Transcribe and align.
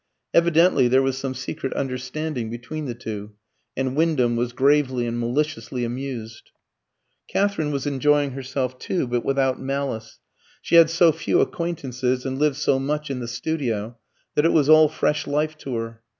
Evidently 0.33 0.87
there 0.87 1.03
was 1.03 1.15
some 1.15 1.35
secret 1.35 1.71
understanding 1.73 2.49
between 2.49 2.85
the 2.87 2.95
two, 2.95 3.33
and 3.77 3.95
Wyndham 3.95 4.35
was 4.35 4.51
gravely 4.51 5.05
and 5.05 5.19
maliciously 5.19 5.85
amused. 5.85 6.49
Katherine 7.27 7.69
was 7.69 7.85
enjoying 7.85 8.31
herself 8.31 8.79
too, 8.79 9.05
but 9.05 9.23
without 9.23 9.61
malice. 9.61 10.19
She 10.59 10.73
had 10.73 10.89
so 10.89 11.11
few 11.11 11.39
acquaintances 11.39 12.25
and 12.25 12.39
lived 12.39 12.55
so 12.55 12.79
much 12.79 13.11
in 13.11 13.19
the 13.19 13.27
studio, 13.27 13.95
that 14.33 14.43
it 14.43 14.53
was 14.53 14.69
all 14.69 14.89
fresh 14.89 15.27
life 15.27 15.55
to 15.59 15.75
her. 15.75 16.01